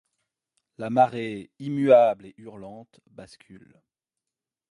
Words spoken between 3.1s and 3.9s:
bascule